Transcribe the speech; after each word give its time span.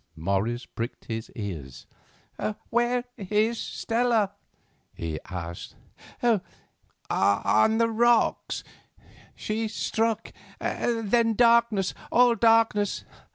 Morris 0.15 0.65
pricked 0.65 1.05
his 1.05 1.29
ears. 1.35 1.85
"Where 2.71 3.03
is 3.17 3.59
Stella?" 3.59 4.31
he 4.95 5.19
asked. 5.29 5.75
"On 7.11 7.77
the 7.77 7.87
rocks. 7.89 8.63
She 9.35 9.67
struck, 9.67 10.33
then 10.59 11.35
darkness, 11.35 11.93
all 12.11 12.33
darkness. 12.33 13.05